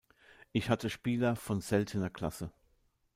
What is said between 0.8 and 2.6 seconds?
Spieler von seltener Klasse.